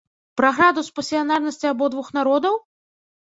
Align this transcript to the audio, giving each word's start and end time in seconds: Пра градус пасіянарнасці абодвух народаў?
Пра 0.39 0.49
градус 0.59 0.89
пасіянарнасці 0.99 1.69
абодвух 1.73 2.11
народаў? 2.17 2.59